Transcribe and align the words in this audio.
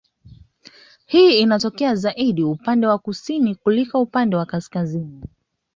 Hii 1.05 1.39
inatokea 1.41 1.95
zaidi 1.95 2.43
upande 2.43 2.87
wa 2.87 2.97
kusini 2.97 3.55
kuliko 3.55 4.01
upande 4.01 4.35
wa 4.35 4.45
kaskazini 4.45 5.23